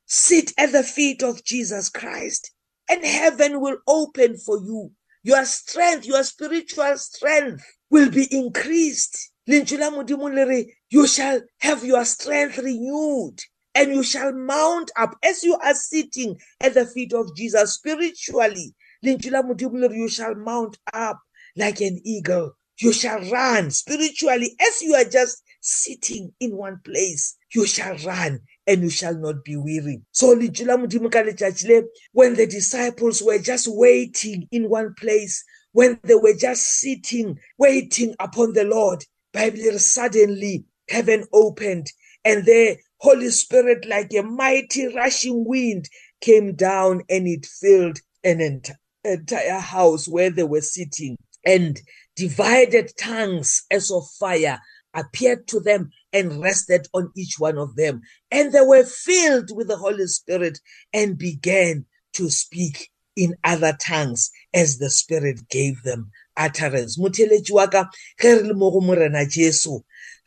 Sit 0.06 0.52
at 0.58 0.72
the 0.72 0.82
feet 0.82 1.22
of 1.22 1.44
Jesus 1.44 1.88
Christ 1.88 2.52
and 2.90 3.04
heaven 3.04 3.60
will 3.60 3.78
open 3.86 4.36
for 4.36 4.58
you. 4.58 4.90
Your 5.22 5.44
strength, 5.44 6.06
your 6.06 6.24
spiritual 6.24 6.98
strength 6.98 7.62
will 7.90 8.10
be 8.10 8.26
increased. 8.30 9.30
You 9.46 11.06
shall 11.06 11.40
have 11.60 11.84
your 11.84 12.04
strength 12.04 12.58
renewed 12.58 13.38
and 13.74 13.92
you 13.92 14.02
shall 14.02 14.32
mount 14.32 14.90
up 14.96 15.16
as 15.22 15.44
you 15.44 15.56
are 15.56 15.74
sitting 15.74 16.36
at 16.60 16.74
the 16.74 16.86
feet 16.86 17.12
of 17.12 17.34
Jesus 17.36 17.74
spiritually. 17.74 18.74
You 19.02 20.08
shall 20.08 20.34
mount 20.34 20.78
up 20.92 21.20
like 21.56 21.80
an 21.80 22.00
eagle. 22.04 22.52
You 22.80 22.92
shall 22.92 23.20
run 23.30 23.70
spiritually 23.70 24.56
as 24.60 24.82
you 24.82 24.94
are 24.94 25.04
just 25.04 25.42
sitting 25.60 26.32
in 26.40 26.56
one 26.56 26.80
place. 26.84 27.36
You 27.54 27.66
shall 27.66 27.96
run 27.98 28.40
and 28.66 28.82
you 28.82 28.90
shall 28.90 29.14
not 29.14 29.44
be 29.44 29.56
weary. 29.56 30.02
So 30.12 30.34
when 30.34 30.46
the 32.34 32.46
disciples 32.48 33.22
were 33.22 33.38
just 33.38 33.68
waiting 33.68 34.48
in 34.50 34.68
one 34.68 34.94
place, 34.94 35.44
when 35.72 36.00
they 36.02 36.14
were 36.14 36.34
just 36.34 36.80
sitting, 36.80 37.38
waiting 37.58 38.14
upon 38.18 38.52
the 38.54 38.64
Lord, 38.64 39.04
Bible 39.32 39.78
suddenly 39.78 40.64
heaven 40.88 41.24
opened 41.32 41.86
and 42.24 42.44
the 42.44 42.78
Holy 42.98 43.30
Spirit, 43.30 43.86
like 43.86 44.12
a 44.12 44.22
mighty 44.22 44.88
rushing 44.94 45.44
wind, 45.46 45.88
came 46.20 46.54
down 46.54 47.02
and 47.08 47.26
it 47.26 47.46
filled 47.46 47.98
an 48.24 48.40
ent- 48.40 48.72
entire 49.04 49.60
house 49.60 50.06
where 50.06 50.30
they 50.30 50.42
were 50.42 50.60
sitting 50.60 51.16
and 51.44 51.80
divided 52.16 52.92
tongues 52.98 53.64
as 53.70 53.90
of 53.90 54.06
fire 54.18 54.60
appeared 54.94 55.46
to 55.48 55.60
them 55.60 55.90
and 56.12 56.40
rested 56.40 56.88
on 56.92 57.10
each 57.16 57.38
one 57.38 57.58
of 57.58 57.76
them. 57.76 58.00
And 58.30 58.52
they 58.52 58.60
were 58.60 58.84
filled 58.84 59.54
with 59.54 59.68
the 59.68 59.76
Holy 59.76 60.06
Spirit 60.06 60.58
and 60.92 61.18
began 61.18 61.86
to 62.14 62.30
speak 62.30 62.90
in 63.16 63.36
other 63.44 63.76
tongues 63.80 64.30
as 64.54 64.78
the 64.78 64.90
Spirit 64.90 65.48
gave 65.48 65.82
them 65.82 66.10
utterance. 66.36 66.98
Motheletši 66.98 67.52
wa 67.52 67.66
ka 67.66 67.90
ge 68.18 68.24
re 68.24 68.42
le 68.42 68.54
mo 68.54 68.70
go 68.70 68.80
morena 68.80 69.26
Jesu 69.26 69.80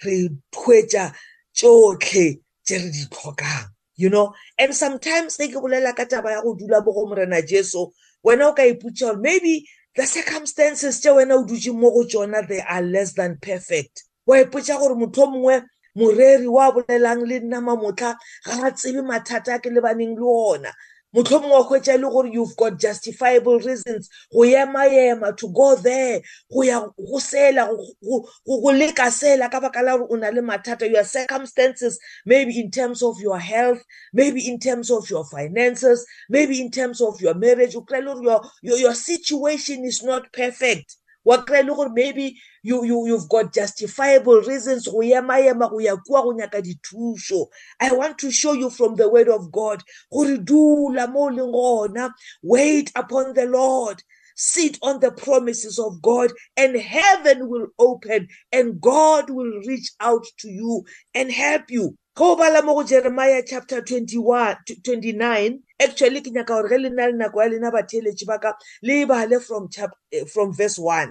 re 0.04 0.30
hwetša 0.54 1.14
tšohle 1.56 2.40
tše 2.66 2.78
re 2.78 2.90
di 2.92 3.06
tlhokang 3.10 3.68
you 3.96 4.10
know 4.10 4.34
and 4.58 4.76
sometimes 4.76 5.38
ge 5.38 5.52
ke 5.52 5.58
bolela 5.58 5.96
ka 5.96 6.06
taba 6.06 6.32
ya 6.32 6.42
go 6.42 6.56
dula 6.56 6.84
mo 6.84 6.92
go 6.94 7.06
morena 7.06 7.42
Jesu 7.42 7.92
wena 8.26 8.50
o 8.50 8.54
ka 8.54 8.64
iputša 8.64 9.20
maybe 9.20 9.66
the 9.96 10.06
circumstances 10.06 11.00
tše 11.02 11.12
wena 11.14 11.36
o 11.36 11.46
dutše 11.46 11.74
mo 11.74 11.92
go 11.92 12.04
tšona 12.04 12.48
they 12.48 12.62
are 12.62 12.82
less 12.82 13.14
than 13.14 13.38
perfect 13.42 14.04
wa 14.28 14.42
ipotša 14.42 14.80
gore 14.80 14.96
motho 14.96 15.26
mongwe 15.28 15.64
moreri 15.96 16.48
wa 16.48 16.72
bolelang 16.72 17.26
le 17.26 17.40
nna 17.40 17.62
mamotla 17.62 18.18
ga 18.46 18.68
a 18.68 18.72
tsebe 18.72 19.02
mathata 19.02 19.56
a 19.56 19.60
ke 19.60 19.70
lebaneng 19.70 20.16
le 20.18 20.26
ona. 20.26 20.72
Motlho 21.14 21.40
mongwe 21.40 21.58
wa 21.58 21.64
hwetša 21.70 22.00
le 22.02 22.10
gore 22.10 22.30
you've 22.34 22.56
got 22.56 22.80
justifiable 22.80 23.60
reasons 23.60 24.10
go 24.34 24.44
ema-ema 24.44 25.38
to 25.38 25.48
go 25.50 25.76
there 25.76 26.22
go 26.52 26.64
ya 26.64 26.80
go 26.98 27.20
sela 27.20 27.70
go 28.02 28.72
leka 28.72 29.12
sela 29.12 29.52
ka 29.52 29.60
baka 29.60 29.84
la 29.84 29.98
gore 29.98 30.08
o 30.10 30.16
na 30.16 30.30
le 30.32 30.42
mathata. 30.42 30.90
Your 30.90 31.04
circumstances 31.04 32.00
maybe 32.26 32.60
in 32.60 32.72
terms 32.72 33.04
of 33.04 33.20
your 33.20 33.38
health 33.38 33.84
maybe 34.12 34.48
in 34.48 34.58
terms 34.58 34.90
of 34.90 35.08
your 35.10 35.26
finances 35.26 36.04
maybe 36.30 36.60
in 36.60 36.72
terms 36.72 37.00
of 37.00 37.22
your 37.22 37.36
marriage. 37.36 37.76
O 37.76 37.82
kry 37.82 38.00
le 38.00 38.16
gore 38.16 38.42
your, 38.64 38.78
your 38.80 38.96
situation 38.96 39.86
is 39.86 40.02
not 40.02 40.34
perfect. 40.34 40.98
Wa 41.26 41.38
kry 41.44 41.62
le 41.62 41.74
gore 41.76 41.90
maybe 41.90 42.38
you, 42.64 42.84
you, 42.86 43.08
you've 43.08 43.30
got 43.30 43.54
justifiable 43.54 44.42
reasons. 44.42 44.88
Go 44.88 45.02
ema-ema 45.04 45.70
go 45.70 45.80
ya 45.80 45.98
kua 45.98 46.22
go 46.24 46.34
nyaka 46.34 46.62
dithuso 46.62 47.48
i 47.80 47.92
want 47.94 48.18
to 48.18 48.32
show 48.32 48.54
you 48.54 48.70
from 48.70 48.96
the 48.96 49.10
word 49.10 49.30
of 49.30 49.52
god. 49.52 49.84
Gore 50.12 50.38
dula 50.38 51.08
mo 51.08 51.28
o 51.28 51.30
leng 51.30 51.54
gona. 51.54 52.12
Wait 52.42 52.92
upon 52.96 53.34
the 53.34 53.46
lord. 53.46 54.02
Sit 54.36 54.80
on 54.82 55.00
the 55.00 55.12
promises 55.12 55.78
of 55.78 56.02
God, 56.02 56.32
and 56.58 56.76
heaven 56.76 57.48
will 57.50 57.68
open, 57.78 58.28
and 58.52 58.82
God 58.82 59.30
will 59.30 59.62
reach 59.68 59.92
out 60.00 60.26
to 60.40 60.50
you 60.50 60.84
and 61.14 61.32
help 61.32 61.70
you. 61.70 61.96
Go 62.16 62.36
bala 62.36 62.62
mo 62.62 62.76
go 62.76 62.84
jeremiah 62.84 63.42
chapter 63.46 63.82
21 63.82 64.58
29 64.84 65.60
actually 65.82 66.22
ke 66.22 66.30
nyaka 66.30 66.62
gore 66.62 66.70
ge 66.70 66.78
le 66.78 66.90
nna 66.90 67.08
le 67.10 67.18
nako 67.18 67.42
ya 67.42 67.50
lena 67.50 67.72
batheletši 67.72 68.26
ba 68.28 68.38
ka 68.40 68.54
le 68.84 69.06
bale 69.06 69.40
from, 69.40 69.68
eh, 70.12 70.26
from 70.26 70.54
verse 70.54 70.78
1 70.78 71.10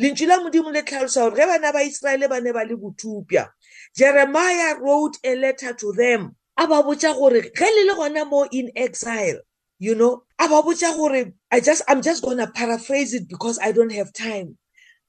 lentšu 0.00 0.26
la 0.26 0.40
modimo 0.40 0.72
le 0.72 0.82
tlhalosa 0.82 1.28
gore 1.28 1.36
ge 1.36 1.46
bana 1.46 1.72
ba 1.72 1.84
iseraele 1.84 2.28
ba 2.28 2.40
ne 2.40 2.52
ba 2.52 2.64
le 2.64 2.76
botupia 2.76 3.48
jeremiah 3.94 4.80
wrote 4.80 5.18
a 5.24 5.34
letter 5.34 5.74
to 5.74 5.92
them. 5.92 6.34
A 6.56 6.66
ba 6.66 6.82
botša 6.82 7.12
gore 7.14 7.42
ge 7.52 7.68
le 7.68 7.84
le 7.92 7.94
gona 7.94 8.24
mo 8.24 8.48
in 8.52 8.70
exile 8.74 9.40
you 9.78 9.94
know 9.94 10.22
a 10.38 10.48
ba 10.48 10.62
botša 10.62 10.96
gore 10.96 11.32
i 11.50 11.60
just 11.60 11.82
i'm 11.88 12.00
just 12.00 12.22
gonna 12.24 12.46
paraphrase 12.46 13.12
it 13.12 13.28
because 13.28 13.58
i 13.58 13.70
don't 13.70 13.92
have 13.92 14.12
time. 14.14 14.56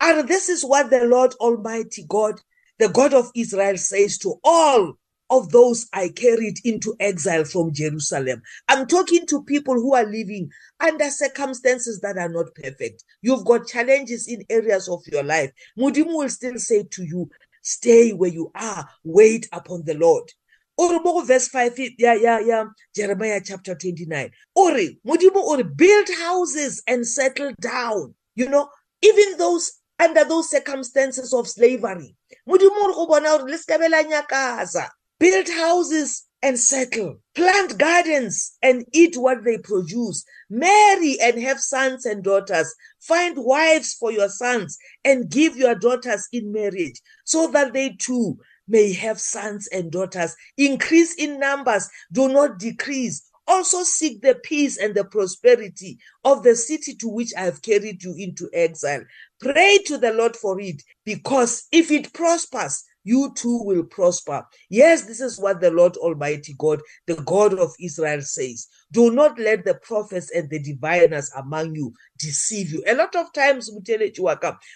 And 0.01 0.27
this 0.27 0.49
is 0.49 0.65
what 0.65 0.89
the 0.89 1.05
lord 1.05 1.33
almighty 1.39 2.03
god 2.09 2.41
the 2.77 2.89
god 2.89 3.13
of 3.13 3.31
israel 3.35 3.77
says 3.77 4.17
to 4.17 4.35
all 4.43 4.97
of 5.33 5.49
those 5.49 5.87
I 5.93 6.09
carried 6.09 6.59
into 6.63 6.95
exile 6.99 7.43
from 7.43 7.73
Jerusalem. 7.73 8.43
I'm 8.69 8.85
talking 8.85 9.25
to 9.27 9.43
people 9.43 9.73
who 9.73 9.95
are 9.95 10.05
living 10.05 10.49
under 10.79 11.09
circumstances 11.09 11.99
that 12.01 12.17
are 12.19 12.29
not 12.29 12.53
perfect. 12.53 13.03
You've 13.23 13.43
got 13.43 13.67
challenges 13.67 14.27
in 14.27 14.45
areas 14.49 14.87
of 14.87 15.01
your 15.11 15.23
life. 15.23 15.51
Mudimu 15.77 16.13
will 16.17 16.29
still 16.29 16.59
say 16.59 16.83
to 16.83 17.03
you, 17.03 17.29
stay 17.63 18.11
where 18.11 18.29
you 18.29 18.51
are, 18.53 18.87
wait 19.03 19.49
upon 19.51 19.83
the 19.85 19.95
Lord. 19.95 20.31
Ore 20.77 20.99
mo 21.03 21.21
verse 21.21 21.47
5 21.49 21.79
yeah 21.97 22.15
yeah 22.15 22.39
yeah 22.39 22.65
Jeremiah 22.95 23.41
chapter 23.43 23.75
29. 23.75 24.31
Ore 24.55 24.89
mudimu 25.05 25.35
ore 25.35 25.63
build 25.63 26.07
houses 26.19 26.81
and 26.87 27.05
settle 27.07 27.53
down. 27.59 28.13
You 28.35 28.49
know, 28.49 28.69
even 29.03 29.37
those 29.37 29.71
under 29.99 30.25
those 30.25 30.49
circumstances 30.49 31.31
of 31.31 31.47
slavery. 31.47 32.15
Mudimu 32.47 32.71
ore 32.83 32.93
go 32.93 33.07
bona 33.07 33.33
ore 33.33 33.43
le 33.43 34.03
nyakaza 34.03 34.89
build 35.23 35.47
houses 35.47 36.27
and 36.41 36.59
settle, 36.59 37.15
plant 37.33 37.77
gardens 37.77 38.57
and 38.61 38.83
eat 38.91 39.15
what 39.15 39.41
they 39.45 39.57
produce, 39.57 40.25
marry 40.49 41.15
and 41.21 41.41
have 41.41 41.61
sons 41.61 42.05
and 42.05 42.25
daughters, 42.25 42.75
find 42.99 43.37
wives 43.37 43.93
for 43.93 44.11
your 44.11 44.27
sons 44.27 44.77
and 45.05 45.29
give 45.29 45.55
your 45.55 45.75
daughters 45.75 46.27
in 46.33 46.51
marriage, 46.51 46.99
so 47.23 47.47
that 47.47 47.71
they 47.71 47.91
too 47.91 48.37
may 48.67 48.91
have 48.91 49.17
sons 49.17 49.69
and 49.71 49.93
daughters. 49.93 50.35
Increase 50.57 51.15
in 51.15 51.39
numbers, 51.39 51.89
do 52.11 52.27
not 52.27 52.59
decrease. 52.59 53.25
Also 53.47 53.83
seek 53.83 54.21
the 54.21 54.35
peace 54.43 54.77
and 54.77 54.93
the 54.93 55.05
prosperity 55.05 55.97
of 56.25 56.43
the 56.43 56.57
city 56.57 56.95
to 56.95 57.07
which 57.07 57.31
I 57.37 57.43
have 57.43 57.61
carried 57.61 58.03
you 58.03 58.13
into 58.17 58.49
exile. 58.51 59.03
Pray 59.39 59.79
to 59.85 59.97
the 59.97 60.11
Lord 60.11 60.35
for 60.35 60.59
it, 60.59 60.83
because 61.05 61.65
if 61.71 61.91
it 61.91 62.11
prospers, 62.11 62.83
you 63.03 63.33
too 63.35 63.61
will 63.63 63.83
prosper. 63.83 64.45
Yes, 64.69 65.05
this 65.05 65.21
is 65.21 65.39
what 65.39 65.61
the 65.61 65.71
Lord 65.71 65.97
Almighty 65.97 66.55
God, 66.57 66.81
the 67.07 67.15
God 67.15 67.57
of 67.59 67.73
Israel, 67.79 68.21
says. 68.21 68.67
Do 68.91 69.11
not 69.11 69.39
let 69.39 69.65
the 69.65 69.75
prophets 69.75 70.31
and 70.31 70.49
the 70.49 70.59
diviners 70.59 71.31
among 71.35 71.75
you 71.75 71.93
deceive 72.19 72.71
you. 72.71 72.83
A 72.87 72.95
lot 72.95 73.15
of 73.15 73.33
times, 73.33 73.69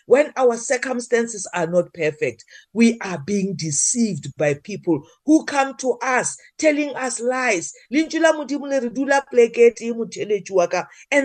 when 0.05 0.33
our 0.35 0.57
circumstances 0.57 1.47
are 1.53 1.67
not 1.67 1.93
perfect, 1.93 2.43
we 2.73 2.97
are 3.01 3.19
being 3.19 3.55
deceived 3.55 4.35
by 4.37 4.55
people 4.63 5.01
who 5.25 5.45
come 5.45 5.75
to 5.77 5.97
us 6.01 6.37
telling 6.57 6.95
us 6.95 7.19
lies. 7.19 7.73
And 7.91 8.09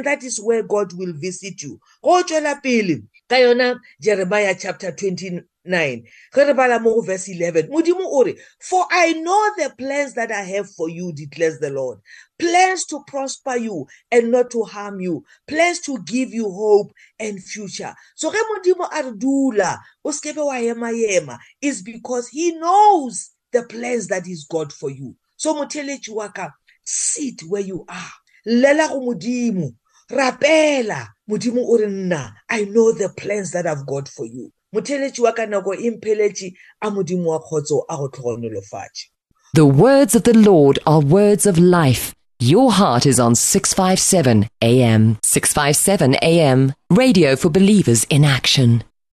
that 0.05 0.23
is 0.23 0.41
where 0.41 0.63
God 0.63 0.93
will 0.95 1.13
visit 1.15 1.63
you. 1.63 1.81
Jeremiah 4.01 4.55
chapter 4.59 4.93
20, 4.93 5.41
9 5.65 6.05
re 6.37 6.53
bala 6.55 6.81
mo 6.81 6.95
go 6.95 7.01
verse 7.01 7.29
11 7.29 7.69
modimo 7.69 8.05
o 8.05 8.25
re 8.25 8.37
for 8.61 8.85
i 8.91 9.13
know 9.15 9.51
the 9.57 9.73
plans 9.79 10.13
that 10.15 10.33
i 10.33 10.43
have 10.43 10.69
for 10.69 10.89
you 10.89 11.13
declares 11.13 11.59
the 11.61 11.71
lord. 11.71 11.99
Plans 12.39 12.85
to 12.87 13.03
prosper 13.07 13.57
you 13.57 13.87
and 14.11 14.31
not 14.33 14.51
to 14.51 14.65
harm 14.65 15.01
you. 15.01 15.25
Plans 15.47 15.81
to 15.81 15.99
give 16.05 16.35
you 16.35 16.51
hope 16.51 16.93
and 17.21 17.43
future. 17.43 17.95
So 18.17 18.31
ge 18.31 18.37
modimo 18.37 18.89
a 18.93 19.05
re 19.05 19.17
dula 19.17 19.79
o 20.05 20.11
sekebe 20.11 20.45
wa 20.45 20.57
ema 20.57 20.91
ema 20.91 21.39
is 21.61 21.83
because 21.83 22.29
he 22.29 22.53
knows 22.53 23.31
the 23.53 23.63
plans 23.63 24.09
that 24.09 24.27
he's 24.27 24.45
got 24.45 24.73
for 24.73 24.91
you. 24.91 25.17
So 25.37 25.55
motheletši 25.55 26.11
wa 26.13 26.29
ka 26.29 26.51
sit 26.85 27.43
where 27.43 27.63
you 27.63 27.85
are. 27.89 28.13
Lela 28.45 28.89
go 28.89 29.01
modimo 29.01 29.75
rapela 30.13 31.09
modimo 31.27 31.65
o 31.69 31.77
re 31.77 31.87
nna 31.87 32.35
i 32.49 32.67
know 32.67 32.93
the 32.93 33.09
plans 33.09 33.51
that 33.51 33.67
i've 33.67 33.85
got 33.85 34.09
for 34.11 34.27
you 34.27 34.51
motheletši 34.73 35.23
wa 35.23 35.33
ka 35.33 35.47
nako 35.47 35.75
e 35.75 35.91
mpheletše 35.91 36.55
a 36.81 36.91
modimo 36.91 37.31
wa 37.31 37.41
kgotso 37.41 37.85
a 37.89 37.97
go 37.97 38.09
tlhogonolofatše 38.09 39.13
The 39.55 39.67
words 39.67 40.15
of 40.15 40.23
the 40.23 40.33
Lord 40.33 40.79
are 40.87 41.01
words 41.01 41.45
of 41.45 41.59
life. 41.59 42.15
Your 42.41 42.73
heart 42.73 43.05
is 43.05 43.21
on 43.21 43.35
657 43.35 44.49
AM. 44.63 45.19
657 45.23 46.15
AM. 46.23 46.73
Radio 46.91 47.37
for 47.37 47.51
believers 47.51 48.05
in 48.05 48.25
action. 48.25 48.83